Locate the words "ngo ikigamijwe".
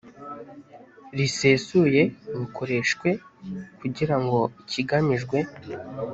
4.23-5.37